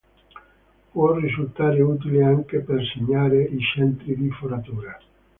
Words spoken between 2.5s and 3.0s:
per